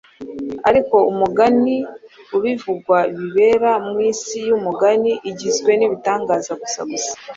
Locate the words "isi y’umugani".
4.11-5.11